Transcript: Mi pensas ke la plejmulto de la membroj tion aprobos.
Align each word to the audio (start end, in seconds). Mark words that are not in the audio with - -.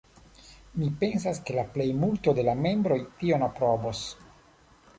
Mi 0.77 0.87
pensas 1.01 1.41
ke 1.49 1.57
la 1.59 1.65
plejmulto 1.75 2.35
de 2.39 2.45
la 2.49 2.57
membroj 2.63 2.99
tion 3.21 3.47
aprobos. 3.51 4.05